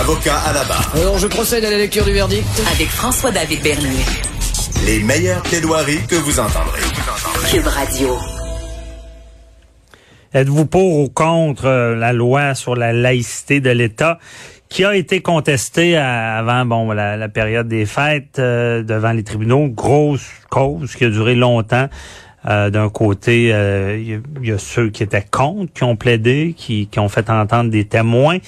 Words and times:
Avocat 0.00 0.36
à 0.38 0.52
la 0.52 0.64
barre. 0.64 0.92
Alors 0.94 1.18
je 1.18 1.26
procède 1.26 1.64
à 1.64 1.70
la 1.70 1.78
lecture 1.78 2.04
du 2.04 2.12
verdict. 2.12 2.46
avec 2.74 2.88
François-David 2.88 3.62
Bernier. 3.62 4.04
Les 4.84 5.00
meilleures 5.00 5.42
plaidoiries 5.42 6.00
que 6.08 6.16
vous 6.16 6.38
entendrez. 6.38 6.80
Cube 7.50 7.66
Radio. 7.66 8.16
Êtes-vous 10.34 10.66
pour 10.66 10.98
ou 11.00 11.08
contre 11.08 11.64
euh, 11.66 11.94
la 11.96 12.12
loi 12.12 12.54
sur 12.54 12.76
la 12.76 12.92
laïcité 12.92 13.60
de 13.60 13.70
l'État 13.70 14.18
qui 14.68 14.84
a 14.84 14.94
été 14.94 15.20
contestée 15.22 15.96
avant 15.96 16.66
bon 16.66 16.92
la, 16.92 17.16
la 17.16 17.28
période 17.28 17.68
des 17.68 17.86
fêtes 17.86 18.38
euh, 18.38 18.82
devant 18.82 19.12
les 19.12 19.22
tribunaux, 19.24 19.68
grosse 19.68 20.28
cause 20.50 20.94
qui 20.94 21.04
a 21.04 21.10
duré 21.10 21.34
longtemps. 21.36 21.88
Euh, 22.48 22.70
D'un 22.70 22.90
côté, 22.90 23.50
euh, 23.52 23.96
il 23.98 24.08
y, 24.10 24.14
a- 24.14 24.18
il 24.42 24.48
y 24.48 24.52
a 24.52 24.58
ceux 24.58 24.90
qui 24.90 25.02
étaient 25.02 25.24
contre, 25.30 25.72
qui 25.72 25.84
ont 25.84 25.96
plaidé, 25.96 26.54
qui, 26.56 26.86
qui 26.88 26.98
ont 27.00 27.08
fait 27.08 27.30
entendre 27.30 27.70
des 27.70 27.86
témoins. 27.86 28.38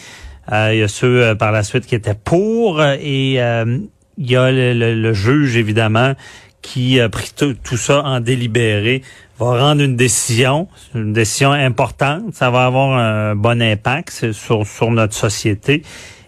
Euh, 0.53 0.71
il 0.75 0.79
y 0.81 0.83
a 0.83 0.89
ceux 0.89 1.23
euh, 1.23 1.35
par 1.35 1.53
la 1.53 1.63
suite 1.63 1.87
qui 1.87 1.95
étaient 1.95 2.15
pour 2.15 2.81
euh, 2.81 2.97
et 3.01 3.35
il 3.35 4.31
y 4.31 4.37
a 4.37 4.51
le, 4.51 4.73
le- 4.73 4.95
le 4.95 5.13
juge 5.13 5.57
évidemment 5.57 6.15
qui 6.63 7.01
a 7.01 7.09
pris 7.09 7.31
tout, 7.37 7.77
ça 7.77 8.03
en 8.03 8.21
délibéré 8.21 9.03
va 9.39 9.61
rendre 9.63 9.83
une 9.83 9.95
décision, 9.95 10.67
une 10.95 11.13
décision 11.13 11.53
importante, 11.53 12.35
ça 12.35 12.51
va 12.51 12.67
avoir 12.67 12.99
un 12.99 13.37
bon 13.37 13.63
impact 13.63 14.33
sur 14.33 14.67
sur 14.67 14.91
notre 14.91 15.15
société. 15.15 15.83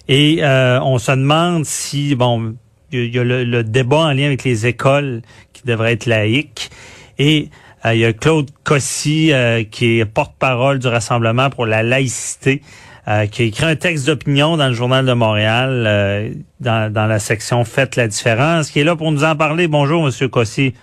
Et 0.07 0.39
euh, 0.43 0.81
on 0.83 0.99
se 0.99 1.11
demande 1.13 1.65
si 1.65 2.15
bon 2.15 2.55
il 2.93 2.99
y 2.99 3.03
a- 3.03 3.05
il 3.07 3.15
y 3.15 3.19
a 3.19 3.25
le, 3.25 3.45
le 3.45 3.65
débat 3.65 3.99
en 4.09 4.13
lien 4.13 4.27
avec 4.27 4.45
les 4.45 4.67
écoles 4.67 5.23
qui 5.53 5.63
devraient 5.65 5.93
être 5.95 6.07
laïques. 6.07 6.71
Et 7.19 7.49
euh, 7.85 7.95
il 7.95 8.01
y 8.01 8.05
a 8.05 8.13
Claude 8.13 8.51
Cossy 8.65 9.33
euh, 9.33 9.65
qui 9.65 9.99
est 10.01 10.05
porte-parole 10.05 10.79
du 10.79 10.87
Rassemblement 10.87 11.51
pour 11.51 11.67
la 11.67 11.83
laïcité 11.83 12.63
euh, 13.11 13.27
qui 13.27 13.43
a 13.43 13.45
écrit 13.47 13.65
un 13.65 13.77
texte 13.77 14.07
d'opinion 14.07 14.57
dans 14.57 14.69
le 14.69 14.75
Journal 14.75 15.05
de 15.05 15.13
Montréal, 15.13 15.85
euh, 15.87 16.29
dans, 16.61 16.93
dans 16.93 17.07
la 17.07 17.19
section 17.19 17.65
Faites 17.65 17.97
la 17.97 18.07
différence, 18.09 18.71
qui 18.71 18.81
est 18.81 18.85
là 18.85 18.95
pour 18.97 19.11
nous 19.11 19.25
en 19.25 19.35
parler. 19.37 19.67
Bonjour, 19.69 20.05
Monsieur 20.05 20.29
Cossy. 20.29 20.75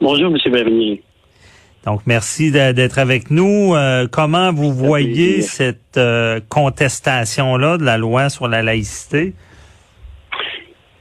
Bonjour, 0.00 0.32
M. 0.32 0.52
Bernier. 0.52 1.02
Donc, 1.84 2.00
merci 2.06 2.50
d'être 2.50 2.98
avec 2.98 3.30
nous. 3.30 3.74
Euh, 3.74 4.06
comment 4.10 4.52
vous 4.52 4.72
voyez 4.72 5.42
cette 5.42 6.00
contestation-là 6.48 7.76
de 7.76 7.84
la 7.84 7.98
loi 7.98 8.30
sur 8.30 8.48
la 8.48 8.62
laïcité? 8.62 9.34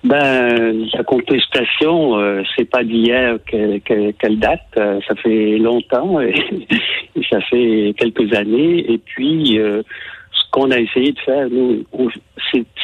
Ben, 0.03 0.85
la 0.93 1.03
contestation, 1.05 2.17
euh, 2.19 2.43
c'est 2.57 2.69
pas 2.69 2.83
d'hier 2.83 3.37
que- 3.49 3.77
que- 3.79 4.11
qu'elle 4.11 4.37
date. 4.37 4.59
Euh, 4.77 4.99
ça 5.07 5.15
fait 5.15 5.57
longtemps 5.57 6.19
et, 6.19 6.33
et 7.15 7.21
ça 7.29 7.39
fait 7.49 7.95
quelques 7.97 8.33
années. 8.35 8.91
Et 8.91 8.97
puis, 8.97 9.57
euh, 9.59 9.81
qu'on 10.53 10.69
a 10.69 10.79
essayé 10.79 11.11
de 11.11 11.19
faire, 11.19 11.49
nous, 11.49 11.83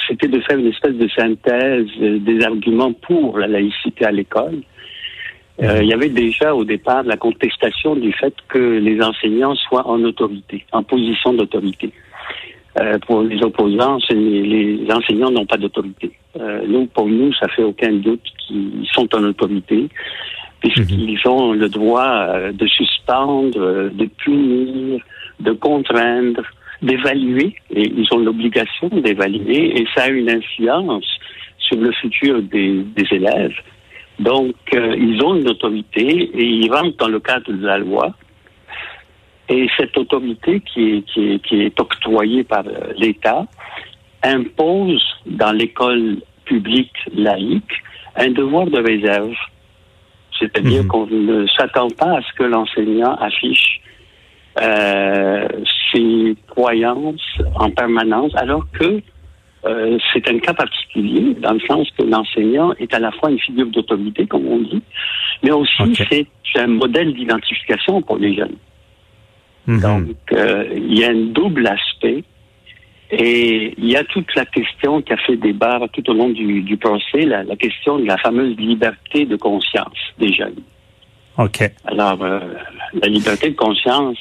c'était 0.07 0.27
de 0.27 0.39
faire 0.41 0.57
une 0.57 0.67
espèce 0.67 0.95
de 0.95 1.07
synthèse 1.09 1.87
euh, 2.01 2.17
des 2.17 2.43
arguments 2.43 2.93
pour 2.93 3.37
la 3.37 3.47
laïcité 3.47 4.05
à 4.05 4.11
l'école. 4.11 4.61
Euh, 5.61 5.79
il 5.83 5.87
y 5.87 5.93
avait 5.93 6.09
déjà 6.09 6.55
au 6.55 6.65
départ 6.65 7.03
la 7.03 7.15
contestation 7.15 7.95
du 7.95 8.11
fait 8.13 8.33
que 8.47 8.57
les 8.57 8.99
enseignants 9.03 9.55
soient 9.55 9.87
en 9.87 10.03
autorité, 10.03 10.65
en 10.71 10.81
position 10.81 11.33
d'autorité. 11.33 11.91
Euh, 12.79 12.97
pour 13.05 13.21
les 13.21 13.39
opposants, 13.43 13.99
les, 14.09 14.41
les 14.43 14.91
enseignants 14.91 15.29
n'ont 15.29 15.45
pas 15.45 15.57
d'autorité. 15.57 16.11
Euh, 16.39 16.61
nous, 16.67 16.87
pour 16.87 17.07
nous, 17.07 17.31
ça 17.33 17.47
fait 17.49 17.63
aucun 17.63 17.93
doute 17.93 18.23
qu'ils 18.39 18.87
sont 18.93 19.13
en 19.15 19.23
autorité, 19.25 19.89
puisqu'ils 20.59 21.19
ont 21.27 21.53
le 21.53 21.69
droit 21.69 22.09
euh, 22.09 22.51
de 22.51 22.65
suspendre, 22.65 23.59
euh, 23.59 23.89
de 23.89 24.05
punir, 24.05 25.01
de 25.39 25.51
contraindre, 25.51 26.41
d'évaluer, 26.81 27.55
et 27.71 27.87
ils 27.87 28.07
ont 28.11 28.19
l'obligation 28.19 28.89
d'évaluer, 28.89 29.79
et 29.79 29.85
ça 29.95 30.03
a 30.03 30.07
une 30.09 30.29
influence 30.29 31.05
sur 31.57 31.77
le 31.77 31.91
futur 31.91 32.41
des, 32.41 32.83
des 32.95 33.05
élèves. 33.11 33.55
Donc, 34.19 34.55
euh, 34.73 34.95
ils 34.97 35.23
ont 35.23 35.35
une 35.35 35.49
autorité 35.49 36.01
et 36.01 36.43
ils 36.43 36.71
rentrent 36.71 36.97
dans 36.97 37.07
le 37.07 37.19
cadre 37.19 37.51
de 37.51 37.65
la 37.65 37.77
loi. 37.77 38.13
Et 39.47 39.67
cette 39.77 39.97
autorité 39.97 40.59
qui 40.61 40.97
est, 40.97 41.01
qui 41.03 41.33
est, 41.33 41.39
qui 41.39 41.61
est 41.61 41.79
octroyée 41.79 42.43
par 42.43 42.65
euh, 42.67 42.93
l'État 42.97 43.45
impose 44.23 45.03
dans 45.25 45.53
l'école 45.53 46.17
publique 46.45 46.97
laïque 47.13 47.71
un 48.15 48.31
devoir 48.31 48.65
de 48.67 48.79
réserve. 48.79 49.35
C'est-à-dire 50.37 50.83
Mhm. 50.83 50.87
qu'on 50.87 51.07
ne 51.07 51.47
s'attend 51.47 51.89
pas 51.89 52.17
à 52.17 52.21
ce 52.21 52.33
que 52.37 52.43
l'enseignant 52.43 53.15
affiche 53.15 53.81
euh, 54.61 55.47
ses 55.91 56.35
croyances 56.47 57.39
en 57.55 57.69
permanence, 57.71 58.33
alors 58.35 58.65
que 58.71 59.01
euh, 59.65 59.97
c'est 60.13 60.27
un 60.29 60.39
cas 60.39 60.53
particulier, 60.53 61.35
dans 61.35 61.53
le 61.53 61.59
sens 61.61 61.87
que 61.97 62.03
l'enseignant 62.03 62.73
est 62.79 62.93
à 62.93 62.99
la 62.99 63.11
fois 63.11 63.29
une 63.29 63.39
figure 63.39 63.67
d'autorité, 63.67 64.25
comme 64.25 64.47
on 64.47 64.59
dit, 64.59 64.81
mais 65.43 65.51
aussi 65.51 65.95
c'est 65.95 66.27
un 66.55 66.67
modèle 66.67 67.13
d'identification 67.13 68.01
pour 68.01 68.17
les 68.17 68.35
jeunes. 68.35 68.55
Mhm. 69.67 69.81
Donc, 69.81 70.15
euh, 70.31 70.65
il 70.75 70.97
y 70.97 71.03
a 71.03 71.09
un 71.09 71.25
double 71.27 71.67
aspect. 71.67 72.23
Et 73.11 73.73
il 73.79 73.89
y 73.89 73.95
a 73.95 74.03
toute 74.03 74.33
la 74.35 74.45
question 74.45 75.01
qui 75.01 75.11
a 75.13 75.17
fait 75.17 75.35
débat 75.35 75.79
tout 75.93 76.07
au 76.11 76.13
long 76.13 76.29
du, 76.29 76.61
du 76.61 76.77
procès, 76.77 77.21
la, 77.21 77.43
la 77.43 77.55
question 77.55 77.97
de 77.97 78.05
la 78.05 78.17
fameuse 78.17 78.55
liberté 78.55 79.25
de 79.25 79.35
conscience 79.35 79.97
des 80.19 80.31
jeunes. 80.31 80.61
OK. 81.39 81.71
Alors, 81.85 82.21
euh, 82.21 82.39
la 83.01 83.07
liberté 83.07 83.49
de 83.49 83.55
conscience, 83.55 84.19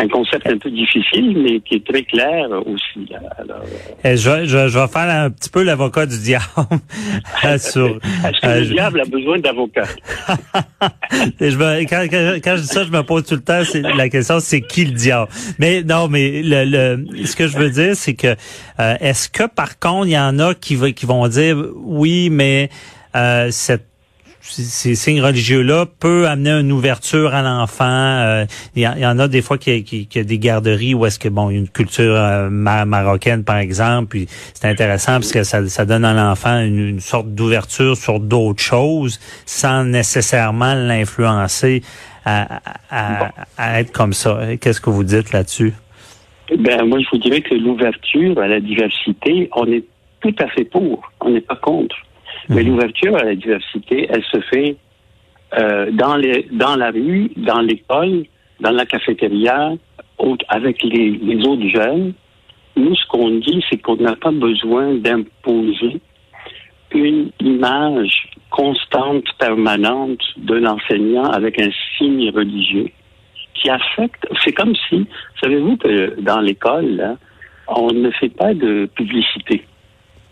un 0.00 0.08
concept 0.08 0.46
un 0.46 0.58
peu 0.58 0.70
difficile, 0.70 1.36
mais 1.42 1.60
qui 1.60 1.76
est 1.76 1.86
très 1.86 2.02
clair 2.02 2.46
aussi. 2.66 3.06
Alors, 3.38 3.60
euh, 3.62 3.94
Eh, 4.04 4.16
je, 4.16 4.44
je, 4.44 4.68
je 4.68 4.78
vais 4.78 4.88
faire 4.88 5.08
un 5.24 5.30
petit 5.30 5.50
peu 5.50 5.62
l'avocat 5.62 6.06
du 6.06 6.18
diable. 6.18 6.44
euh, 7.44 7.58
sur, 7.58 7.86
est-ce 7.88 8.40
que 8.40 8.46
euh, 8.46 8.58
le 8.60 8.64
je- 8.64 8.72
diable 8.72 9.00
a 9.00 9.04
besoin 9.04 9.38
d'avocats? 9.38 9.88
Je 11.40 11.56
me- 11.56 11.80
quand, 11.88 12.06
quand, 12.10 12.38
quand 12.42 12.56
je 12.56 12.62
dis 12.62 12.66
ça, 12.68 12.84
je 12.84 12.90
me 12.90 13.02
pose 13.02 13.24
tout 13.26 13.34
le 13.34 13.40
temps, 13.42 13.62
c'est 13.64 13.82
la 13.82 14.08
question, 14.08 14.40
c'est 14.40 14.60
qui 14.60 14.84
le 14.84 14.92
diable? 14.92 15.28
Mais 15.58 15.82
non, 15.82 16.08
mais 16.08 16.42
le, 16.42 16.64
le 16.64 17.26
ce 17.26 17.34
que 17.36 17.46
je 17.48 17.58
veux 17.58 17.70
dire, 17.70 17.94
c'est 17.96 18.14
que 18.14 18.28
euh, 18.78 18.94
est-ce 19.00 19.28
que 19.28 19.44
par 19.48 19.78
contre, 19.78 20.06
il 20.06 20.12
y 20.12 20.18
en 20.18 20.38
a 20.38 20.54
qui, 20.54 20.78
qui 20.94 21.06
vont 21.06 21.26
dire 21.28 21.56
oui, 21.76 22.28
mais 22.30 22.70
euh, 23.16 23.48
cette 23.50 23.86
ces 24.42 24.94
signes 24.94 25.20
religieux-là 25.22 25.86
peut 26.00 26.26
amener 26.28 26.50
une 26.50 26.72
ouverture 26.72 27.34
à 27.34 27.42
l'enfant. 27.42 27.84
Euh, 27.86 28.46
Il 28.74 28.82
y, 28.82 28.86
en- 29.06 29.18
a 29.18 29.28
des 29.28 29.42
fois 29.42 29.58
qui, 29.58 30.08
a 30.14 30.22
des 30.22 30.38
garderies 30.38 30.94
où 30.94 31.04
est-ce 31.06 31.18
que 31.18 31.28
bon, 31.28 31.50
une 31.50 31.68
culture 31.68 32.14
euh, 32.16 32.48
ma- 32.50 32.84
marocaine 32.84 33.44
par 33.44 33.58
exemple, 33.58 34.08
puis 34.08 34.26
c'est 34.54 34.66
intéressant 34.68 35.12
parce 35.14 35.32
que 35.32 35.42
ça, 35.42 35.66
ça 35.68 35.84
donne 35.84 36.04
à 36.04 36.14
l'enfant 36.14 36.60
une, 36.60 37.00
sorte 37.00 37.34
d'ouverture 37.34 37.96
sur 37.96 38.20
d'autres 38.20 38.62
choses 38.62 39.20
sans 39.46 39.84
nécessairement 39.84 40.74
l'influencer 40.74 41.82
à- 42.24 42.60
à 43.58 43.80
être 43.80 43.92
comme 43.92 44.12
ça. 44.12 44.40
Qu'est-ce 44.60 44.80
que 44.80 44.90
vous 44.90 45.04
dites 45.04 45.32
là-dessus? 45.32 45.72
Ben, 46.58 46.84
moi, 46.84 46.98
je 47.00 47.06
vous 47.12 47.18
dirais 47.18 47.40
que 47.42 47.54
l'ouverture 47.54 48.38
à 48.40 48.48
la 48.48 48.60
diversité, 48.60 49.48
on 49.54 49.66
est 49.66 49.84
tout 50.20 50.34
à 50.40 50.48
fait 50.48 50.64
pour. 50.64 51.00
On 51.20 51.30
n'est 51.30 51.40
pas 51.40 51.56
contre. 51.56 51.94
Mais 52.50 52.62
l'ouverture 52.64 53.16
à 53.16 53.24
la 53.24 53.34
diversité, 53.34 54.06
elle 54.10 54.24
se 54.24 54.40
fait 54.40 54.76
euh, 55.58 55.90
dans, 55.92 56.16
les, 56.16 56.46
dans 56.52 56.76
la 56.76 56.90
rue, 56.90 57.30
dans 57.36 57.60
l'école, 57.60 58.24
dans 58.60 58.72
la 58.72 58.84
cafétéria, 58.86 59.72
au- 60.18 60.36
avec 60.48 60.82
les, 60.82 61.10
les 61.10 61.46
autres 61.46 61.66
jeunes. 61.68 62.12
Nous, 62.76 62.94
ce 62.94 63.06
qu'on 63.08 63.30
dit, 63.30 63.64
c'est 63.68 63.78
qu'on 63.78 63.96
n'a 63.96 64.16
pas 64.16 64.30
besoin 64.32 64.94
d'imposer 64.94 66.00
une 66.92 67.30
image 67.40 68.28
constante, 68.50 69.24
permanente 69.38 70.20
de 70.36 70.54
l'enseignant 70.54 71.24
avec 71.30 71.60
un 71.60 71.70
signe 71.96 72.30
religieux 72.30 72.88
qui 73.54 73.70
affecte. 73.70 74.26
C'est 74.44 74.52
comme 74.52 74.74
si, 74.88 75.06
savez-vous 75.40 75.76
que 75.76 76.20
dans 76.20 76.40
l'école, 76.40 76.96
là, 76.96 77.16
on 77.68 77.92
ne 77.92 78.10
fait 78.10 78.28
pas 78.30 78.54
de 78.54 78.88
publicité. 78.96 79.64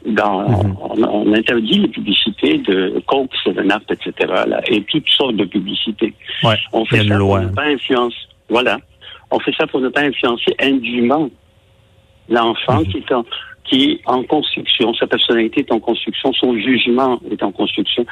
Dans, 0.06 0.48
Mhm. 0.48 0.76
on, 0.80 1.02
on 1.04 1.34
interdit 1.34 1.80
les 1.80 1.88
publicités 1.88 2.58
de 2.58 3.02
Coke, 3.06 3.30
Seven 3.44 3.70
Up, 3.72 3.82
etc. 3.90 4.12
Là, 4.46 4.60
et 4.68 4.80
toutes 4.84 5.08
sortes 5.08 5.34
de 5.36 5.44
publicités. 5.44 6.14
Ouais, 6.44 6.54
On 6.72 6.84
fait 6.84 6.98
ça 7.06 7.14
loi. 7.16 7.40
pour 7.40 7.48
ne 7.50 7.54
pas 7.54 7.64
influencer. 7.66 8.16
Voilà. 8.48 8.78
On 9.30 9.38
fait 9.40 9.52
ça 9.58 9.66
pour 9.66 9.80
ne 9.80 9.88
pas 9.88 10.02
influencer 10.02 10.54
indûment 10.60 11.28
L'enfant 12.30 12.80
Mhm. 12.80 12.86
qui 12.88 12.98
est 12.98 13.12
en 13.12 13.24
qui 13.64 14.00
en 14.06 14.22
construction, 14.22 14.94
sa 14.94 15.06
personnalité 15.06 15.60
est 15.60 15.72
en 15.72 15.78
construction, 15.80 16.32
son 16.32 16.54
jugement 16.56 17.20
est 17.30 17.42
en 17.42 17.52
construction, 17.52 18.06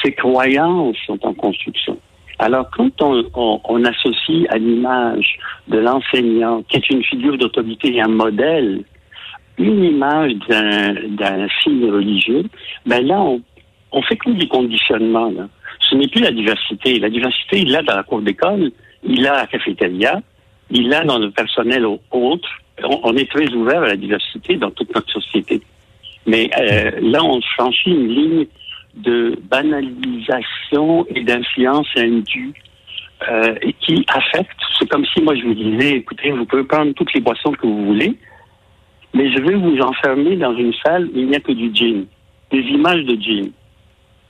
ses 0.00 0.12
croyances 0.12 0.96
sont 1.06 1.18
en 1.26 1.34
construction. 1.34 1.98
Alors, 2.38 2.68
quand 2.70 3.02
on, 3.02 3.24
on- 3.34 3.60
on 3.68 3.84
associe 3.84 4.46
à 4.50 4.58
l'image 4.58 5.38
de 5.66 5.78
l'enseignant, 5.78 6.62
qui 6.68 6.76
est 6.76 6.90
une 6.90 7.02
figure 7.02 7.36
d'autorité 7.36 7.94
et 7.96 8.00
un 8.00 8.06
modèle, 8.08 8.84
une 9.58 9.84
image 9.84 10.32
d'un 10.48 11.46
signe 11.62 11.90
religieux, 11.90 12.44
ben 12.86 13.06
là, 13.06 13.20
on, 13.20 13.40
on 13.92 14.02
fait 14.02 14.16
comme 14.16 14.34
du 14.34 14.48
conditionnement. 14.48 15.30
Là. 15.30 15.48
Ce 15.80 15.94
n'est 15.94 16.08
plus 16.08 16.22
la 16.22 16.32
diversité. 16.32 16.98
La 16.98 17.10
diversité, 17.10 17.60
il 17.60 17.70
l'a 17.70 17.82
dans 17.82 17.96
la 17.96 18.02
cour 18.02 18.22
d'école, 18.22 18.70
il 19.04 19.22
l'a 19.22 19.34
à 19.34 19.40
la 19.42 19.46
cafétéria, 19.46 20.20
il 20.70 20.88
l'a 20.88 21.04
dans 21.04 21.18
le 21.18 21.30
personnel 21.30 21.84
au- 21.86 22.00
autre. 22.10 22.48
On, 22.82 23.00
on 23.04 23.16
est 23.16 23.30
très 23.30 23.48
ouvert 23.52 23.82
à 23.82 23.88
la 23.88 23.96
diversité 23.96 24.56
dans 24.56 24.70
toute 24.70 24.94
notre 24.94 25.10
société. 25.12 25.60
Mais 26.26 26.50
euh, 26.58 26.90
là, 27.02 27.22
on 27.22 27.40
franchit 27.56 27.90
une 27.90 28.08
ligne 28.08 28.46
de 28.94 29.38
banalisation 29.50 31.06
et 31.14 31.22
d'influence 31.22 31.88
indue 31.96 32.52
euh, 33.30 33.54
qui 33.80 34.04
affecte. 34.08 34.56
C'est 34.78 34.88
comme 34.88 35.04
si 35.06 35.20
moi 35.22 35.34
je 35.34 35.42
vous 35.42 35.54
disais, 35.54 35.96
écoutez, 35.96 36.30
vous 36.30 36.44
pouvez 36.44 36.64
prendre 36.64 36.92
toutes 36.92 37.12
les 37.14 37.20
boissons 37.20 37.52
que 37.52 37.66
vous 37.66 37.84
voulez, 37.86 38.14
mais 39.14 39.30
je 39.32 39.40
vais 39.40 39.54
vous 39.54 39.78
enfermer 39.80 40.36
dans 40.36 40.56
une 40.56 40.72
salle 40.84 41.06
où 41.06 41.18
il 41.18 41.26
n'y 41.28 41.36
a 41.36 41.40
que 41.40 41.52
du 41.52 41.74
gin, 41.74 42.06
des 42.50 42.60
images 42.60 43.04
de 43.04 43.20
gin. 43.20 43.50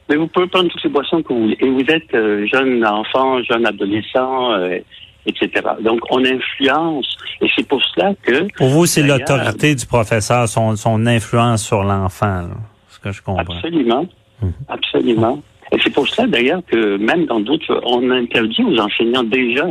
Mais 0.09 0.17
vous 0.17 0.27
pouvez 0.27 0.47
prendre 0.49 0.69
toutes 0.69 0.83
les 0.83 0.91
boissons 0.91 1.23
que 1.23 1.33
vous 1.33 1.43
voulez. 1.43 1.57
Et 1.61 1.71
vous 1.71 1.85
êtes 1.89 2.13
euh, 2.15 2.47
jeune 2.47 2.85
enfant, 2.85 3.43
jeune 3.45 3.65
adolescent, 3.65 4.53
euh, 4.53 4.79
etc. 5.27 5.51
Donc 5.81 6.01
on 6.11 6.25
influence. 6.25 7.17
Et 7.41 7.49
c'est 7.57 7.67
pour 7.67 7.83
cela 7.83 8.13
que 8.23 8.53
Pour 8.57 8.69
vous, 8.69 8.87
c'est 8.87 9.03
l'autorité 9.03 9.75
du 9.75 9.87
professeur, 9.87 10.49
son, 10.49 10.77
son 10.77 11.07
influence 11.07 11.65
sur 11.65 11.85
l'enfant, 11.85 12.49
ce 12.89 12.99
que 12.99 13.13
je 13.13 13.23
comprends. 13.23 13.55
Absolument. 13.55 14.07
Mhm. 14.43 14.53
Absolument. 14.69 15.43
Et 15.73 15.79
c'est 15.83 15.93
pour 15.93 16.09
ça, 16.09 16.27
d'ailleurs, 16.27 16.61
que 16.67 16.97
même 16.99 17.25
dans 17.27 17.41
d'autres, 17.41 17.81
on 17.85 18.11
interdit 18.11 18.63
aux 18.63 18.79
enseignants 18.79 19.23
déjà, 19.23 19.67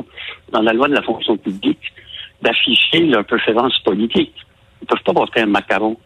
dans 0.52 0.62
la 0.62 0.74
loi 0.74 0.88
de 0.88 0.96
la 0.96 1.04
fonction 1.04 1.38
publique, 1.38 1.94
d'afficher 2.42 3.02
leur 3.02 3.24
préférence 3.25 3.78
politique. 3.80 4.34
Ils 4.81 4.86
ne 4.86 4.88
peuvent 4.88 5.04
pas 5.06 5.13
porter 5.13 5.42
un 5.42 5.45
macaron 5.45 5.98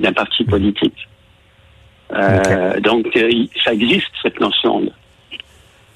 d'un 0.00 0.12
parti 0.12 0.44
politique. 0.44 1.08
Euh, 2.12 2.80
Donc, 2.80 3.06
euh, 3.16 3.30
ça 3.64 3.72
existe, 3.72 4.10
cette 4.22 4.40
notion-là. 4.40 4.90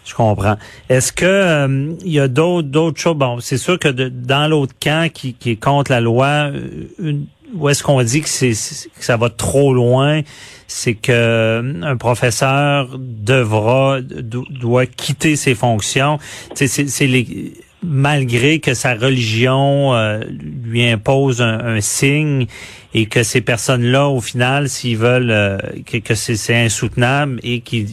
Je 0.04 0.14
comprends. 0.14 0.56
Est-ce 0.88 1.12
que 1.12 1.26
euh, 1.26 1.92
il 2.02 2.12
y 2.12 2.18
a 2.20 2.28
d'autres 2.28 2.66
d'autres 2.68 2.98
choses? 2.98 3.16
Bon, 3.16 3.40
c'est 3.40 3.58
sûr 3.58 3.78
que 3.78 3.88
de- 3.88 4.08
dans 4.08 4.48
l'autre 4.48 4.72
camp 4.82 5.12
qui, 5.12 5.34
qui 5.34 5.50
est 5.50 5.56
contre 5.62 5.90
la 5.92 6.00
loi, 6.00 6.50
une, 6.98 7.26
où 7.54 7.68
est-ce 7.68 7.82
qu'on 7.82 8.02
dit 8.02 8.22
que 8.22 8.28
c'est 8.28 8.50
que 8.52 9.04
ça 9.04 9.18
va 9.18 9.28
trop 9.28 9.74
loin? 9.74 10.22
C'est 10.66 10.94
que 10.94 11.82
un 11.82 11.96
professeur 11.98 12.88
devra 12.98 14.00
do- 14.00 14.46
doit 14.48 14.86
quitter 14.86 15.36
ses 15.36 15.54
fonctions. 15.54 16.18
C'est 16.54 17.06
les 17.06 17.52
malgré 17.82 18.58
que 18.60 18.74
sa 18.74 18.94
religion 18.94 19.94
euh, 19.94 20.20
lui 20.64 20.84
impose 20.88 21.40
un, 21.42 21.58
un 21.60 21.80
signe 21.80 22.46
et 22.94 23.06
que 23.06 23.22
ces 23.22 23.40
personnes-là, 23.40 24.08
au 24.08 24.20
final, 24.20 24.68
s'ils 24.68 24.96
veulent 24.96 25.30
euh, 25.30 25.58
que, 25.86 25.98
que 25.98 26.14
c'est 26.14 26.36
c'est 26.36 26.56
insoutenable 26.56 27.38
et 27.42 27.60
qu'ils 27.60 27.88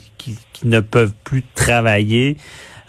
ne 0.63 0.79
peuvent 0.79 1.13
plus 1.23 1.43
travailler, 1.53 2.37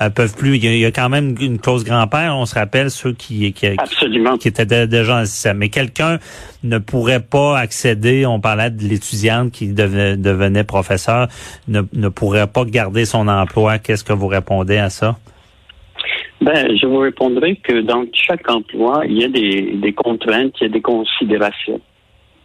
euh, 0.01 0.09
peuvent 0.11 0.35
plus. 0.37 0.57
Il 0.57 0.65
y, 0.65 0.69
a, 0.69 0.73
il 0.73 0.79
y 0.81 0.85
a 0.87 0.91
quand 0.91 1.09
même 1.09 1.35
une 1.41 1.59
clause 1.59 1.85
grand-père. 1.85 2.37
On 2.37 2.47
se 2.47 2.55
rappelle 2.55 2.91
ceux 2.91 3.13
qui 3.13 3.53
qui, 3.53 3.73
qui, 3.73 3.79
Absolument. 3.79 4.39
qui 4.39 4.49
étaient 4.49 4.67
dé- 4.67 4.87
déjà 4.87 5.15
dans 5.15 5.21
le 5.21 5.27
système. 5.27 5.59
Mais 5.59 5.69
quelqu'un 5.69 6.19
ne 6.65 6.79
pourrait 6.79 7.21
pas 7.21 7.59
accéder. 7.59 8.25
On 8.27 8.41
parlait 8.41 8.71
de 8.71 8.85
l'étudiante 8.87 9.53
qui 9.53 9.69
devenait, 9.69 10.17
devenait 10.17 10.65
professeur, 10.65 11.29
ne, 11.69 11.83
ne 11.93 12.09
pourrait 12.09 12.47
pas 12.47 12.65
garder 12.65 13.05
son 13.05 13.27
emploi. 13.29 13.79
Qu'est-ce 13.79 14.05
que 14.05 14.13
vous 14.13 14.29
répondez 14.29 14.77
à 14.79 14.89
ça? 14.91 15.19
Ben, 16.41 16.77
je 16.77 16.87
vous 16.87 16.99
répondrai 16.99 17.57
que 17.57 17.81
dans 17.81 18.05
chaque 18.13 18.49
emploi, 18.51 19.05
il 19.07 19.19
y 19.19 19.25
a 19.25 19.29
des, 19.29 19.73
des 19.77 19.93
contraintes, 19.93 20.55
il 20.61 20.65
y 20.65 20.67
a 20.67 20.73
des 20.73 20.83
considérations. 20.83 21.81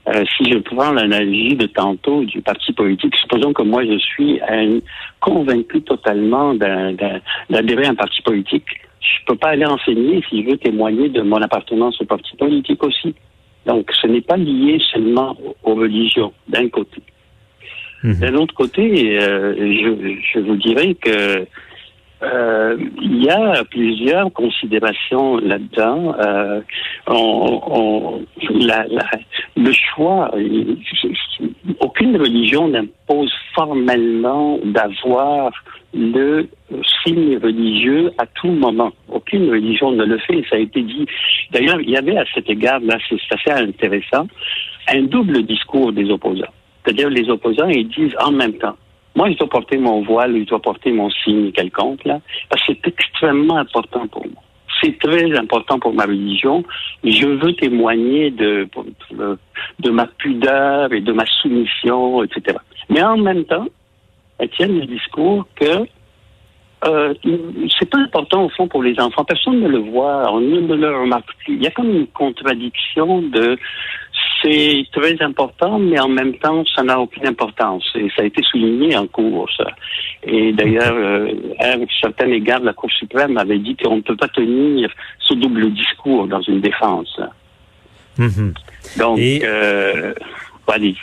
Euh, 0.07 0.23
si 0.35 0.51
je 0.51 0.57
prends 0.57 0.91
l'analogie 0.91 1.55
de 1.55 1.67
tantôt 1.67 2.23
du 2.23 2.41
parti 2.41 2.73
politique, 2.73 3.15
supposons 3.17 3.53
que 3.53 3.61
moi 3.61 3.85
je 3.85 3.99
suis 3.99 4.41
un, 4.41 4.79
convaincu 5.19 5.81
totalement 5.83 6.55
d'adhérer 6.55 7.85
à 7.85 7.89
un 7.89 7.95
parti 7.95 8.21
politique. 8.23 8.65
Je 8.99 9.25
peux 9.27 9.35
pas 9.35 9.49
aller 9.49 9.65
enseigner 9.65 10.23
si 10.27 10.43
je 10.43 10.49
veux 10.49 10.57
témoigner 10.57 11.09
de 11.09 11.21
mon 11.21 11.39
appartenance 11.41 12.01
au 12.01 12.05
parti 12.05 12.35
politique 12.35 12.83
aussi. 12.83 13.13
Donc, 13.67 13.91
ce 14.01 14.07
n'est 14.07 14.21
pas 14.21 14.37
lié 14.37 14.79
seulement 14.91 15.37
aux 15.63 15.75
religions, 15.75 16.33
d'un 16.47 16.67
côté. 16.69 17.01
Mhm. 18.03 18.19
D'un 18.19 18.35
autre 18.35 18.55
côté, 18.55 19.19
euh, 19.21 19.53
je, 19.55 20.17
je 20.33 20.39
vous 20.39 20.55
dirais 20.55 20.95
que 20.95 21.45
euh, 22.23 22.77
il 23.01 23.23
y 23.23 23.29
a 23.29 23.63
plusieurs 23.69 24.31
considérations 24.33 25.37
là-dedans. 25.37 26.15
Euh, 26.19 26.61
on- 27.07 27.61
on- 27.67 28.25
la- 28.59 28.85
la- 28.87 29.09
le 29.57 29.71
choix, 29.71 30.31
il- 30.37 30.77
aucune 31.79 32.15
religion 32.17 32.67
n'impose 32.67 33.33
formellement 33.55 34.59
d'avoir 34.63 35.51
le 35.93 36.47
signe 37.03 37.37
religieux 37.37 38.11
à 38.17 38.25
tout 38.27 38.47
moment. 38.51 38.91
Aucune 39.09 39.49
religion 39.49 39.91
ne 39.91 40.05
le 40.05 40.17
fait, 40.19 40.43
ça 40.49 40.55
a 40.55 40.59
été 40.59 40.81
dit. 40.81 41.05
D'ailleurs, 41.51 41.81
il 41.81 41.89
y 41.89 41.97
avait 41.97 42.17
à 42.17 42.25
cet 42.33 42.49
égard, 42.49 42.79
là, 42.81 42.97
c'est 43.09 43.17
assez 43.31 43.61
intéressant, 43.63 44.27
un 44.93 45.03
double 45.03 45.43
discours 45.43 45.91
des 45.91 46.09
opposants. 46.09 46.53
C'est-à-dire 46.83 47.09
les 47.09 47.29
opposants, 47.29 47.67
ils 47.67 47.87
disent 47.89 48.15
en 48.23 48.31
même 48.31 48.53
temps, 48.53 48.75
moi, 49.21 49.29
je 49.29 49.37
dois 49.37 49.49
porter 49.49 49.77
mon 49.77 50.01
voile, 50.01 50.35
je 50.35 50.45
dois 50.45 50.59
porter 50.59 50.91
mon 50.91 51.11
signe 51.11 51.51
quelconque, 51.51 52.03
là, 52.05 52.19
parce 52.49 52.65
que 52.65 52.73
c'est 52.73 52.87
extrêmement 52.87 53.57
important 53.57 54.07
pour 54.07 54.25
moi. 54.25 54.41
C'est 54.81 54.97
très 54.97 55.37
important 55.37 55.77
pour 55.77 55.93
ma 55.93 56.05
religion. 56.05 56.63
Je 57.03 57.27
veux 57.27 57.53
témoigner 57.53 58.31
de, 58.31 58.67
de 59.77 59.89
ma 59.91 60.07
pudeur 60.07 60.91
et 60.91 61.01
de 61.01 61.13
ma 61.13 61.27
soumission, 61.39 62.23
etc. 62.23 62.57
Mais 62.89 63.03
en 63.03 63.17
même 63.17 63.43
temps, 63.45 63.67
elles 64.39 64.49
tiennent 64.49 64.79
le 64.79 64.87
discours 64.87 65.45
que 65.55 65.85
euh, 66.83 67.13
c'est 67.79 67.91
pas 67.91 67.99
important 67.99 68.45
au 68.45 68.49
fond 68.49 68.67
pour 68.67 68.81
les 68.81 68.99
enfants. 68.99 69.23
Personne 69.23 69.59
ne 69.59 69.67
le 69.67 69.77
voit, 69.77 70.33
on 70.33 70.39
ne 70.39 70.73
le 70.73 70.99
remarque 70.99 71.29
plus. 71.45 71.57
Il 71.57 71.63
y 71.63 71.67
a 71.67 71.69
comme 71.69 71.91
une 71.91 72.07
contradiction 72.07 73.21
de 73.21 73.55
c'est 74.41 74.83
très 74.91 75.21
important, 75.21 75.79
mais 75.79 75.99
en 75.99 76.09
même 76.09 76.35
temps, 76.37 76.63
ça 76.75 76.83
n'a 76.83 76.99
aucune 76.99 77.27
importance. 77.27 77.83
Et 77.95 78.07
ça 78.15 78.23
a 78.23 78.25
été 78.25 78.41
souligné 78.43 78.95
en 78.97 79.07
cours, 79.07 79.49
ça. 79.57 79.65
Et 80.23 80.51
d'ailleurs, 80.53 80.93
euh, 80.93 81.31
à 81.59 81.73
un 81.73 81.85
certain 82.01 82.29
égard, 82.31 82.59
la 82.61 82.73
Cour 82.73 82.91
suprême 82.91 83.37
avait 83.37 83.59
dit 83.59 83.75
qu'on 83.75 83.97
ne 83.97 84.01
peut 84.01 84.15
pas 84.15 84.27
tenir 84.27 84.89
ce 85.19 85.33
double 85.35 85.71
discours 85.73 86.27
dans 86.27 86.41
une 86.41 86.61
défense. 86.61 87.19
Mhm. 88.17 88.53
Donc, 88.97 89.19
Et- 89.19 89.41
euh, 89.43 90.13
allez. 90.67 90.95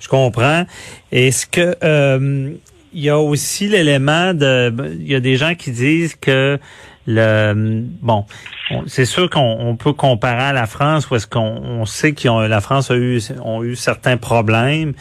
Je 0.00 0.08
comprends. 0.08 0.64
Est-ce 1.10 1.46
que 1.46 1.74
euh, 1.82 2.50
il 2.92 3.02
y 3.02 3.08
a 3.08 3.18
aussi 3.18 3.68
l'élément 3.68 4.34
de 4.34 4.72
il 5.00 5.08
y 5.10 5.14
a 5.14 5.20
des 5.20 5.36
gens 5.36 5.54
qui 5.54 5.70
disent 5.70 6.14
que 6.14 6.58
le 7.06 7.52
bon 8.00 8.24
on- 8.70 8.84
c'est 8.86 9.04
sûr 9.04 9.28
qu'on 9.28 9.56
on 9.60 9.76
peut 9.76 9.92
comparer 9.92 10.42
à 10.44 10.52
la 10.52 10.66
France 10.66 11.10
où 11.10 11.16
est-ce 11.16 11.26
qu'on 11.26 11.40
on 11.62 11.84
sait 11.84 12.12
que 12.12 12.48
la 12.48 12.60
France 12.60 12.90
a 12.90 12.96
eu 12.96 13.20
ont 13.42 13.62
eu 13.62 13.76
certains 13.76 14.16
problèmes 14.16 14.94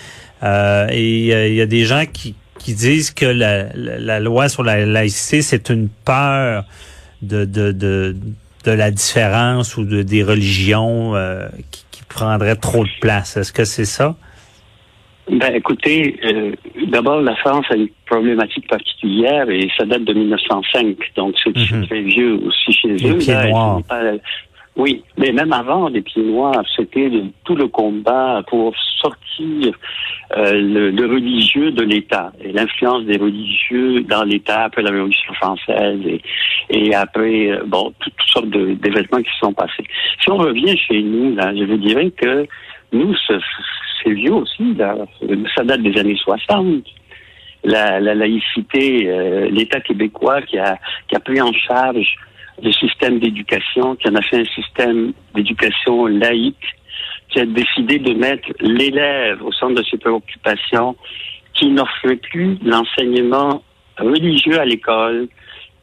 euh, 0.43 0.88
et 0.91 1.50
il 1.50 1.55
y 1.55 1.62
a 1.62 1.65
des 1.65 1.86
gens 1.86 2.03
qui 2.12 2.36
qui 2.60 2.74
disent 2.74 3.12
que 3.12 3.25
la, 3.25 3.63
la, 3.74 3.98
la 4.00 4.19
loi 4.19 4.50
sur 4.50 4.63
la 4.63 4.86
laïcité 4.86 5.41
c'est 5.41 5.69
une 5.69 5.88
peur 5.89 6.65
de 7.22 7.45
de, 7.45 7.72
de 7.72 8.15
de 8.65 8.72
la 8.72 8.91
différence 8.91 9.75
ou 9.77 9.83
de 9.86 10.03
des 10.03 10.24
religions 10.24 11.15
euh, 11.15 11.48
qui, 11.72 11.83
qui 11.91 12.01
prendraient 12.07 12.55
trop 12.55 12.86
de 12.86 12.89
place. 13.01 13.36
Est-ce 13.38 13.51
que 13.51 13.65
c'est 13.65 13.83
ça? 13.86 14.15
Ben, 15.30 15.56
écoutez, 15.56 16.18
euh, 16.25 16.51
d'abord, 16.88 17.22
la 17.22 17.36
France 17.38 17.65
a 17.70 17.75
une 17.75 17.88
problématique 18.06 18.68
particulière 18.68 19.50
et 19.50 19.70
ça 19.77 19.86
date 19.86 20.03
de 20.03 20.13
1905, 20.13 20.98
donc 21.15 21.36
c'est 21.44 21.56
Mhm. 21.56 21.88
très 21.88 22.01
vieux 22.01 22.39
aussi 22.46 22.74
chez 22.74 22.89
eux. 23.08 23.18
là, 23.34 23.77
pas- 23.88 24.01
oui, 24.75 25.03
mais 25.18 25.32
même 25.32 25.53
avant 25.53 25.88
les 25.88 26.01
pieds 26.01 26.24
noirs, 26.24 26.63
c'était 26.75 27.10
tout 27.46 27.56
le 27.56 27.68
combat 27.68 28.42
pour 28.48 28.74
sortir 29.01 29.72
euh, 30.36 30.53
le, 30.53 30.89
le 30.89 31.06
religieux 31.06 31.72
de 31.72 31.84
l'État 31.84 32.32
et 32.44 32.51
l'influence 32.51 33.03
des 33.06 33.18
religieux 33.18 34.01
dans 34.01 34.24
l'État 34.24 34.63
après 34.63 34.82
la 34.82 34.89
Révolution 34.92 35.32
française 35.36 36.00
et, 36.08 36.22
et 36.72 36.94
après, 36.96 37.51
euh, 37.51 37.63
bon, 37.68 37.94
toutes, 38.00 38.13
toutes 38.18 38.30
sortes 38.30 38.50
d'événements 38.50 39.20
qui 39.22 39.30
se 39.32 39.39
sont 39.42 39.53
passés. 39.53 39.84
Si 40.22 40.30
on 40.32 40.38
revient 40.38 40.75
chez 40.77 41.01
nous, 41.03 41.36
là, 41.36 41.53
je 41.56 41.63
vous 41.65 41.77
dirais 41.77 42.10
que 42.12 42.48
nous, 42.94 43.14
ce- 43.16 43.40
c'est 44.04 44.12
vieux 44.12 44.34
aussi, 44.34 44.76
ça 45.56 45.64
date 45.64 45.82
des 45.82 45.98
années 46.00 46.16
60. 46.18 46.84
La, 47.66 48.00
la 48.02 48.14
laïcité, 48.14 49.08
euh, 49.08 49.50
l'État 49.50 49.80
québécois 49.80 50.42
qui 50.42 50.58
a, 50.58 50.78
qui 51.08 51.16
a 51.16 51.20
pris 51.22 51.40
en 51.42 51.54
charge 51.54 52.16
le 52.62 52.72
système 52.74 53.20
d'éducation, 53.20 53.96
qui 53.96 54.10
en 54.10 54.16
a 54.16 54.22
fait 54.22 54.42
un 54.42 54.46
système 54.46 55.14
d'éducation 55.34 56.06
laïque, 56.08 56.66
qui 57.30 57.40
a 57.40 57.46
décidé 57.46 58.00
de 58.00 58.14
mettre 58.14 58.50
l'élève 58.60 59.42
au 59.44 59.52
centre 59.54 59.76
de 59.76 59.84
ses 59.90 59.98
préoccupations, 59.98 60.96
qui 61.54 61.70
n'offrait 61.70 62.18
plus 62.18 62.58
l'enseignement 62.64 63.64
religieux 63.98 64.60
à 64.60 64.66
l'école, 64.66 65.28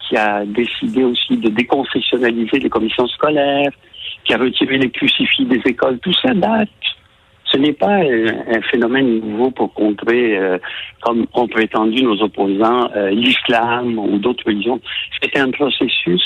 qui 0.06 0.16
a 0.16 0.44
décidé 0.44 1.02
aussi 1.04 1.36
de 1.38 1.48
déconfessionnaliser 1.48 2.58
les 2.58 2.68
commissions 2.68 3.06
scolaires, 3.08 3.70
qui 4.24 4.34
a 4.34 4.38
retiré 4.38 4.76
les 4.78 4.90
crucifix 4.90 5.46
des 5.46 5.60
écoles. 5.64 5.98
Tout 6.00 6.12
ça 6.22 6.34
date. 6.34 6.68
Ce 7.50 7.56
n'est 7.56 7.72
pas 7.72 7.96
un, 7.96 8.62
phénomène 8.70 9.20
nouveau 9.20 9.50
pour 9.50 9.72
contrer, 9.74 10.38
euh, 10.38 10.58
comme 11.00 11.26
ont 11.34 11.48
prétendu 11.48 12.02
nos 12.02 12.20
opposants, 12.22 12.90
euh, 12.94 13.10
l'islam 13.10 13.98
ou 13.98 14.18
d'autres 14.18 14.44
religions. 14.46 14.80
C'est 15.20 15.36
un 15.38 15.50
processus 15.50 16.22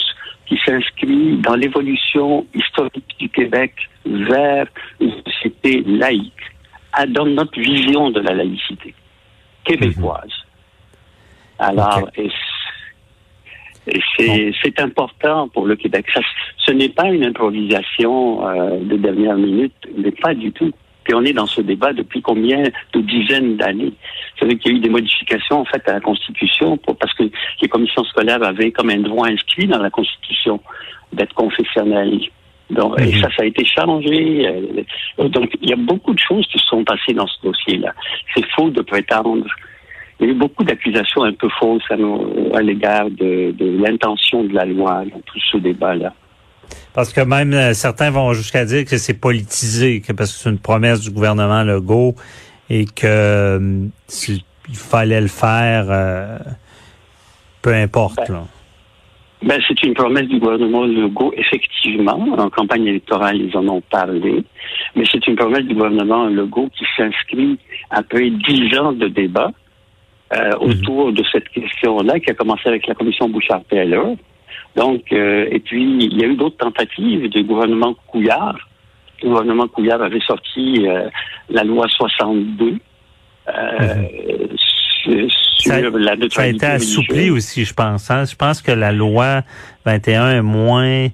qui 0.47 0.59
s'inscrit 0.67 1.39
dans 1.39 1.55
l'évolution 1.55 2.47
historique 2.55 3.17
du 3.19 3.29
Québec 3.31 3.73
vers 4.05 4.67
une 5.01 5.13
société 5.27 5.83
laïque, 5.87 6.33
dans 7.09 7.27
notre 7.27 7.59
vision 7.59 8.11
de 8.11 8.21
la 8.21 8.35
laïcité 8.35 8.95
québécoise. 9.65 10.33
Alors, 11.59 12.09
et 13.87 14.01
c'est 14.63 14.81
important 14.81 15.49
pour 15.49 15.67
le 15.67 15.77
Québec. 15.77 16.07
Ça, 16.13 16.21
ce 16.59 16.73
n'est 16.73 16.89
pas 16.89 17.11
une 17.11 17.25
improvisation 17.25 18.47
euh, 18.47 18.79
de 18.81 18.97
dernière 18.97 19.37
minute, 19.37 19.75
mais 19.97 20.11
pas 20.11 20.35
du 20.35 20.53
tout. 20.53 20.73
Puis 21.05 21.15
on 21.15 21.23
est 21.23 21.33
dans 21.33 21.47
ce 21.47 21.61
débat 21.61 21.93
depuis 21.93 22.23
combien 22.23 22.63
de 22.63 23.01
dizaines 23.01 23.57
d'années. 23.57 23.93
Vous 23.93 24.41
savez 24.41 24.59
qu'il 24.59 24.73
y 24.73 24.75
a 24.75 24.79
eu 24.79 24.81
des 24.81 24.89
modifications 24.89 25.61
en 25.61 25.65
fait 25.65 25.87
à 25.89 25.95
la 25.95 26.01
Constitution 26.01 26.77
pour, 26.79 26.97
parce 26.97 27.13
que 27.15 27.25
les 27.61 27.69
commissions 27.69 28.05
scolaires 28.05 28.43
avaient 28.43 28.73
comme 28.73 28.91
un 28.91 29.01
droit 29.01 29.29
inscrit 29.29 29.67
dans 29.67 29.79
la 29.81 29.91
Constitution 29.91 30.61
d'être 31.13 31.35
confessionnelles. 31.35 32.21
Donc, 32.71 32.99
Et 32.99 33.07
mhm. 33.07 33.21
ça, 33.21 33.29
ça 33.37 33.43
a 33.43 33.45
été 33.45 33.65
changé. 33.65 34.49
Euh, 35.19 35.29
donc, 35.29 35.51
il 35.61 35.69
y 35.69 35.73
a 35.73 35.77
beaucoup 35.77 36.15
de 36.15 36.19
choses 36.19 36.47
qui 36.47 36.59
se 36.59 36.67
sont 36.67 36.83
passées 36.85 37.13
dans 37.13 37.27
ce 37.27 37.37
dossier-là. 37.43 37.93
C'est 38.35 38.45
faux 38.57 38.71
de 38.71 38.81
prétendre. 38.81 39.47
Il 40.19 40.27
y 40.27 40.29
a 40.31 40.33
eu 40.33 40.37
beaucoup 40.37 40.65
d'accusations 40.65 41.25
un 41.25 41.33
peu 41.33 41.49
fausses 41.61 41.83
à, 41.91 42.63
l'égard 42.63 43.11
de, 43.11 43.53
de 43.53 43.83
l'intention 43.83 44.45
de 44.45 44.55
la 44.55 44.65
loi 44.65 45.05
dans 45.13 45.21
tout 45.21 45.41
ce 45.51 45.59
débat-là. 45.59 46.15
Parce 46.95 47.13
que 47.13 47.21
même 47.21 47.53
euh, 47.53 47.75
certains 47.75 48.11
vont 48.11 48.33
jusqu'à 48.33 48.65
dire 48.65 48.85
que 48.85 48.97
c'est 48.97 49.19
politisé, 49.21 50.01
que 50.01 50.13
parce 50.13 50.33
que 50.33 50.39
c'est 50.39 50.51
une 50.51 50.59
promesse 50.59 51.01
du 51.01 51.11
gouvernement 51.11 51.65
Legault 51.65 52.15
et 52.71 52.85
que 52.85 53.07
euh, 53.07 53.87
il 54.29 54.77
fallait 54.77 55.21
le 55.21 55.27
faire, 55.27 55.87
euh, 55.91 56.39
peu 57.63 57.75
importe. 57.75 58.31
Ben, 58.31 58.47
ben, 59.43 59.61
c'est 59.67 59.83
une 59.83 59.95
promesse 59.95 60.29
du 60.29 60.39
gouvernement 60.39 60.85
Legault, 60.85 61.35
effectivement. 61.37 62.27
En 62.39 62.49
campagne 62.49 62.87
électorale, 62.87 63.37
ils 63.41 63.57
en 63.57 63.67
ont 63.69 63.83
parlé. 63.83 64.45
Mais 64.95 65.05
c'est 65.11 65.27
une 65.27 65.37
promesse 65.37 65.65
du 65.65 65.75
gouvernement 65.75 66.27
Legault 66.27 66.71
qui 66.79 66.85
s'inscrit 66.97 67.59
après 67.91 68.31
dix 68.31 68.79
ans 68.79 68.93
de 68.93 69.09
débat 69.09 69.51
mhm. 70.33 70.55
autour 70.61 71.13
de 71.13 71.25
cette 71.31 71.49
question-là, 71.49 72.21
qui 72.21 72.31
a 72.31 72.35
commencé 72.35 72.69
avec 72.69 72.87
la 72.87 72.95
commission 72.95 73.29
Bouchard-Taylor. 73.29 74.17
Donc, 74.77 75.13
euh, 75.13 75.47
et 75.51 75.61
puis, 75.61 75.83
il 76.01 76.19
y 76.19 76.25
a 76.25 76.27
eu 76.27 76.37
d'autres 76.37 76.57
tentatives 76.57 77.29
du 77.29 77.45
gouvernement 77.45 77.95
Couillard. 78.09 78.57
Le 79.23 79.29
gouvernement 79.29 79.69
Couillard 79.69 80.03
avait 80.03 80.21
sorti 80.21 80.87
euh, 80.87 81.09
la 81.49 81.63
loi 81.63 81.87
62. 81.89 82.79
Euh, 83.47 83.53
mhm. 85.07 85.29
ça, 85.59 85.81
la 85.81 86.17
ça 86.31 86.43
a 86.43 86.47
été 86.47 86.67
assoupli 86.67 87.31
aussi, 87.31 87.65
je 87.65 87.75
pense. 87.75 88.11
Hein? 88.11 88.25
Je 88.25 88.35
pense 88.35 88.63
que 88.63 88.73
la 88.73 88.91
loi 88.91 89.43
21 89.85 90.39
est 90.39 90.43
moins 90.43 91.09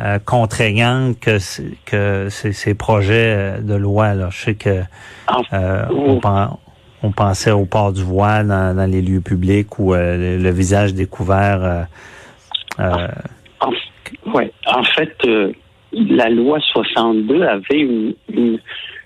euh, 0.00 0.18
contraignante 0.24 1.18
que, 1.18 1.38
que 1.86 2.28
ces, 2.28 2.74
projets 2.74 3.60
de 3.62 3.74
loi. 3.74 4.14
Là. 4.14 4.28
Je 4.30 4.38
sais 4.38 4.54
que 4.54 4.82
on, 5.50 6.20
on, 7.02 7.12
pensait 7.12 7.52
au 7.52 7.64
port 7.64 7.92
du 7.92 8.02
voile 8.02 8.48
dans, 8.48 8.90
les 8.90 9.02
lieux 9.02 9.20
publics 9.20 9.78
ou 9.78 9.94
le, 9.94 10.50
visage 10.50 10.94
découvert 10.94 11.62
euh, 11.62 11.82
en, 12.78 13.72
ouais, 14.32 14.52
en 14.66 14.84
fait, 14.84 15.16
euh, 15.26 15.52
la 15.92 16.28
loi 16.28 16.58
62 16.60 17.42
avait 17.42 18.14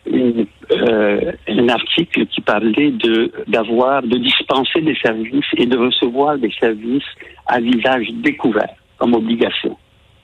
euh, 0.09 1.33
un 1.49 1.69
article 1.69 2.27
qui 2.27 2.41
parlait 2.41 2.91
de 2.91 3.33
d'avoir 3.49 4.03
de 4.03 4.19
dispenser 4.19 4.81
des 4.81 4.97
services 4.97 5.47
et 5.57 5.67
de 5.67 5.79
recevoir 5.79 6.39
des 6.39 6.53
services 6.59 7.05
à 7.47 7.61
visage 7.61 8.09
découvert 8.15 8.75
comme 8.99 9.15
obligation. 9.15 9.77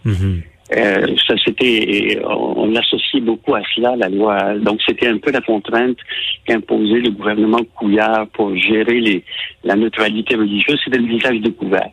Mm-hmm. 0.04 0.42
Euh, 0.76 1.16
ça 1.26 1.34
c'était, 1.42 2.20
on, 2.26 2.66
l'associe 2.70 3.22
beaucoup 3.22 3.54
à 3.54 3.62
cela, 3.74 3.96
la 3.96 4.08
loi. 4.08 4.54
Donc 4.58 4.80
c'était 4.86 5.08
un 5.08 5.18
peu 5.18 5.30
la 5.30 5.40
contrainte 5.40 5.96
qu'imposait 6.44 7.00
le 7.00 7.10
gouvernement 7.10 7.60
Couillard 7.74 8.26
pour 8.28 8.54
gérer 8.54 9.00
les, 9.00 9.24
la 9.64 9.76
neutralité 9.76 10.36
religieuse, 10.36 10.78
c'était 10.84 10.98
le 10.98 11.06
visage 11.06 11.40
découvert. 11.40 11.88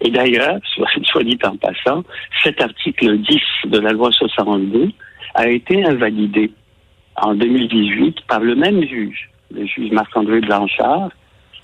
Et 0.00 0.10
d'ailleurs, 0.10 0.58
soit, 0.74 0.88
soit 1.04 1.24
dit 1.24 1.38
en 1.42 1.56
passant, 1.56 2.04
cet 2.44 2.60
article 2.60 3.18
10 3.18 3.40
de 3.66 3.78
la 3.78 3.92
loi 3.92 4.10
62 4.12 4.90
a 5.34 5.48
été 5.48 5.84
invalidé 5.84 6.52
en 7.16 7.34
2018 7.34 8.26
par 8.28 8.40
le 8.40 8.54
même 8.54 8.82
juge, 8.86 9.28
le 9.52 9.66
juge 9.66 9.90
Marc-André 9.90 10.40
Blanchard, 10.40 11.10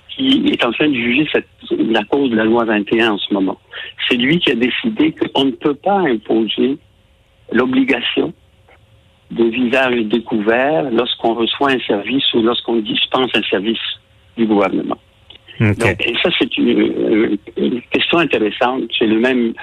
qui 0.09 0.49
est 0.51 0.63
en 0.65 0.71
train 0.71 0.89
de 0.89 0.95
juger 0.95 1.27
cette, 1.31 1.47
la 1.71 2.03
cause 2.05 2.29
de 2.31 2.35
la 2.35 2.45
loi 2.45 2.65
21 2.65 3.11
en 3.11 3.17
ce 3.17 3.33
moment. 3.33 3.59
C'est 4.07 4.15
lui 4.15 4.39
qui 4.39 4.51
a 4.51 4.55
décidé 4.55 5.13
qu'on 5.13 5.45
ne 5.45 5.51
peut 5.51 5.75
pas 5.75 5.99
imposer 5.99 6.77
l'obligation 7.51 8.33
de 9.31 9.43
visage 9.43 9.99
découvert 10.05 10.89
lorsqu'on 10.91 11.33
reçoit 11.33 11.71
un 11.71 11.79
service 11.79 12.25
ou 12.33 12.41
lorsqu'on 12.41 12.77
dispense 12.77 13.29
un 13.35 13.43
service 13.43 13.79
du 14.37 14.45
gouvernement. 14.45 14.97
Donc, 15.59 16.05
et 16.05 16.13
ça, 16.21 16.29
c'est 16.37 16.55
une, 16.57 17.37
une, 17.57 17.81
question 17.91 18.19
intéressante. 18.19 18.83
C'est 18.97 19.07
le 19.07 19.19
même 19.19 19.53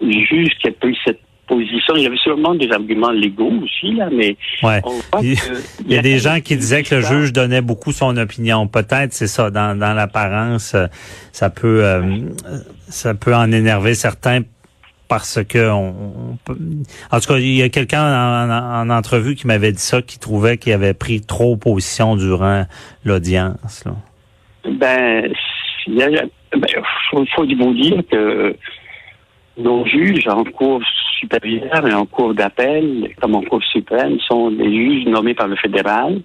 juge 0.00 0.50
qui 0.60 0.68
a 0.68 0.72
pris 0.72 0.96
cette 1.04 1.20
position. 1.46 1.94
Il 1.96 2.02
y 2.02 2.06
avait 2.06 2.16
sûrement 2.16 2.54
des 2.54 2.70
arguments 2.70 3.10
légaux 3.10 3.52
aussi, 3.62 3.94
là, 3.94 4.08
mais 4.12 4.36
ouais. 4.62 4.80
il, 5.22 5.92
y 5.92 5.98
a, 5.98 6.02
des 6.02 6.18
gens 6.18 6.40
qui 6.40 6.56
disaient 6.56 6.82
que 6.82 6.96
le 6.96 7.00
juge 7.00 7.32
donnait 7.32 7.62
beaucoup 7.62 7.92
son 7.92 8.16
opinion. 8.16 8.66
Peut-être, 8.66 9.12
c'est 9.12 9.26
ça, 9.26 9.50
dans, 9.50 9.78
dans 9.78 9.94
l'apparence, 9.94 10.74
euh, 10.74 10.86
ça 11.32 11.50
peut 11.50 11.84
euh, 11.84 12.02
ça 12.88 13.14
peut 13.14 13.34
en 13.34 13.50
énerver 13.52 13.94
certains 13.94 14.42
parce 15.08 15.42
que 15.44 15.70
on, 15.70 16.38
peut... 16.44 16.56
en 17.10 17.20
tout 17.20 17.28
cas 17.28 17.38
il 17.38 17.56
y 17.56 17.62
a 17.62 17.68
quelqu'un 17.68 18.02
en, 18.02 18.88
entrevue 18.88 19.34
qui 19.34 19.46
m'avait 19.46 19.72
dit 19.72 19.82
ça 19.82 20.00
qui 20.00 20.18
trouvait 20.18 20.56
qu'il 20.56 20.72
avait 20.72 20.94
pris 20.94 21.20
trop 21.20 21.56
position 21.56 22.16
durant 22.16 22.64
l'audience 23.04 23.84
ben 24.64 25.30
il 25.86 25.96
ben, 25.96 26.68
faut, 27.10 27.24
faut 27.36 27.44
vous 27.44 27.74
dire 27.74 28.02
que 28.10 28.56
nos 29.58 29.86
juges 29.86 30.26
en 30.28 30.44
cours 30.44 30.82
supérieure 31.24 31.86
et 31.86 31.94
en 31.94 32.06
cours 32.06 32.34
d'appel, 32.34 33.10
comme 33.20 33.34
en 33.34 33.42
cour 33.42 33.62
suprême, 33.64 34.18
sont 34.20 34.50
des 34.50 34.72
juges 34.72 35.06
nommés 35.06 35.34
par 35.34 35.48
le 35.48 35.56
fédéral 35.56 36.20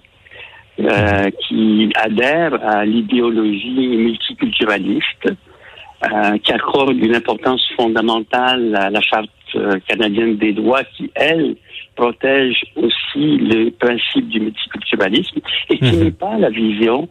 euh, 0.78 1.30
qui 1.42 1.90
adhèrent 1.94 2.58
à 2.62 2.84
l'idéologie 2.84 3.96
multiculturaliste, 3.96 5.26
euh, 5.30 6.38
qui 6.38 6.52
accorde 6.52 6.96
une 6.96 7.14
importance 7.14 7.62
fondamentale 7.76 8.74
à 8.76 8.90
la 8.90 9.00
charte 9.00 9.30
euh, 9.56 9.78
canadienne 9.88 10.36
des 10.36 10.52
droits 10.52 10.84
qui, 10.96 11.10
elle, 11.14 11.56
protège 11.96 12.62
aussi 12.76 13.38
le 13.38 13.70
principe 13.70 14.28
du 14.28 14.40
multiculturalisme 14.40 15.40
et 15.68 15.78
qui 15.78 15.92
mhm. 15.92 16.04
n'est 16.04 16.10
pas 16.12 16.38
la 16.38 16.48
vision 16.48 17.08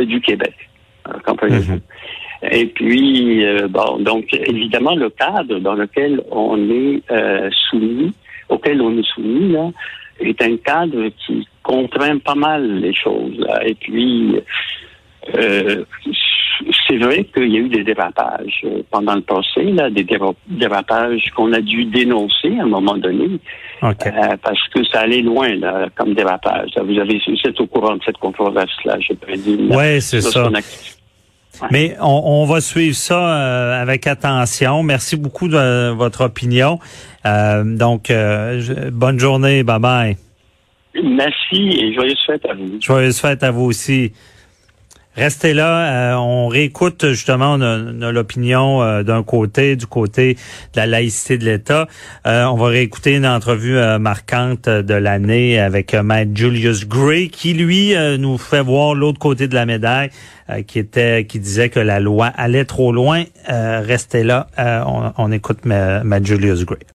du 0.00 0.20
Québec. 0.20 0.54
Comprenez-vous? 1.24 1.80
Et 2.42 2.66
puis, 2.66 3.44
euh, 3.44 3.66
bon, 3.68 3.98
donc 3.98 4.26
évidemment, 4.32 4.94
le 4.94 5.10
cadre 5.10 5.58
dans 5.58 5.74
lequel 5.74 6.22
on 6.30 6.56
est 6.70 7.02
euh, 7.10 7.50
soumis, 7.68 8.12
auquel 8.48 8.80
on 8.80 8.96
est 8.96 9.06
soumis, 9.14 9.52
là, 9.52 9.70
est 10.20 10.40
un 10.42 10.56
cadre 10.56 11.08
qui 11.26 11.46
contraint 11.62 12.18
pas 12.18 12.34
mal 12.34 12.80
les 12.80 12.94
choses. 12.94 13.44
Et 13.66 13.74
puis, 13.74 14.36
euh, 15.36 15.84
c'est 16.88 16.96
vrai 16.96 17.24
qu'il 17.24 17.52
y 17.52 17.56
a 17.56 17.60
eu 17.60 17.68
des 17.68 17.84
dérapages 17.84 18.64
pendant 18.90 19.14
le 19.14 19.20
procès, 19.20 19.64
là, 19.64 19.90
des 19.90 20.06
dérapages 20.48 21.30
qu'on 21.36 21.52
a 21.52 21.60
dû 21.60 21.84
dénoncer 21.84 22.56
à 22.58 22.62
un 22.62 22.68
moment 22.68 22.96
donné, 22.96 23.38
parce 23.80 24.68
que 24.74 24.84
ça 24.84 25.00
allait 25.00 25.22
loin 25.22 25.54
là, 25.56 25.88
comme 25.96 26.14
dérapage. 26.14 26.70
Vous 26.76 26.98
avez, 26.98 27.20
vous 27.26 27.48
êtes 27.48 27.60
au 27.60 27.66
courant 27.66 27.96
de 27.96 28.02
cette 28.04 28.18
controverse-là, 28.18 28.96
je 29.00 29.14
présume. 29.14 29.70
Oui, 29.70 30.00
c'est 30.00 30.20
ça. 30.20 30.50
Mais 31.70 31.96
on, 32.00 32.44
va 32.46 32.60
suivre 32.60 32.96
ça 32.96 33.18
euh, 33.18 33.82
avec 33.82 34.06
attention. 34.06 34.82
Merci 34.82 35.16
beaucoup 35.16 35.48
de 35.48 35.90
votre 35.90 36.24
opinion. 36.24 36.78
Euh, 37.26 37.64
donc, 37.64 38.10
euh, 38.10 38.90
bonne 38.92 39.18
journée. 39.18 39.62
Bye 39.62 39.80
bye. 39.80 40.16
Merci 41.02 41.56
et 41.56 41.94
joyeuse 41.94 42.20
fête 42.26 42.44
à 42.46 42.54
vous. 42.54 42.78
Joyeuse 42.80 43.20
fête 43.20 43.42
à 43.42 43.50
vous 43.50 43.64
aussi. 43.64 44.12
Restez 45.18 45.52
là. 45.52 46.12
Euh, 46.12 46.14
on 46.14 46.46
réécoute 46.46 47.08
justement 47.08 47.56
l'opinion 47.56 48.84
euh, 48.84 49.02
d'un 49.02 49.24
côté, 49.24 49.74
du 49.74 49.84
côté 49.84 50.34
de 50.34 50.76
la 50.76 50.86
laïcité 50.86 51.38
de 51.38 51.44
l'État. 51.44 51.88
Euh, 52.24 52.44
on 52.44 52.54
va 52.54 52.68
réécouter 52.68 53.16
une 53.16 53.26
entrevue 53.26 53.80
marquante 53.98 54.68
de 54.68 54.94
l'année 54.94 55.58
avec 55.58 55.92
Maître 55.92 56.30
Julius 56.34 56.86
Gray, 56.86 57.30
qui 57.30 57.52
lui 57.52 57.94
nous 58.18 58.38
fait 58.38 58.62
voir 58.62 58.94
l'autre 58.94 59.18
côté 59.18 59.48
de 59.48 59.56
la 59.56 59.66
médaille, 59.66 60.10
qui 60.68 60.78
était, 60.78 61.24
qui 61.28 61.40
disait 61.40 61.68
que 61.68 61.80
la 61.80 61.98
loi 61.98 62.26
allait 62.26 62.64
trop 62.64 62.92
loin. 62.92 63.24
restez 63.48 64.22
là. 64.22 64.46
On, 64.56 65.12
on, 65.18 65.32
écoute 65.32 65.64
Maître 65.64 66.26
Julius 66.26 66.64
Gray. 66.64 66.78